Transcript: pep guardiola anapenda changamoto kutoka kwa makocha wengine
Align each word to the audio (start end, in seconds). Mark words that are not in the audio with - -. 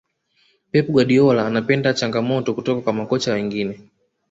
pep 0.71 0.85
guardiola 0.91 1.45
anapenda 1.47 1.93
changamoto 1.93 2.53
kutoka 2.53 2.81
kwa 2.81 2.93
makocha 2.93 3.33
wengine 3.33 3.81